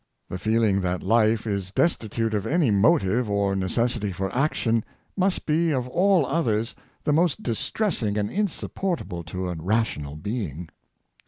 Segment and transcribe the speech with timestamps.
[0.29, 4.83] The feeling that life is destitute of any motive or necessity for action,
[5.15, 10.69] must be of all others the most distressing and insupportable to a rational being.